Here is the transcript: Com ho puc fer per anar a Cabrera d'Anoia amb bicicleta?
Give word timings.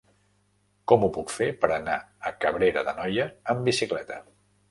Com 0.91 1.03
ho 1.05 1.09
puc 1.17 1.33
fer 1.33 1.49
per 1.65 1.69
anar 1.75 1.97
a 2.29 2.33
Cabrera 2.45 2.85
d'Anoia 2.87 3.27
amb 3.55 3.65
bicicleta? 3.71 4.21